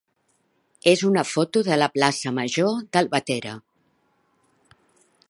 [0.91, 3.55] és una foto de la plaça major d'Albatera.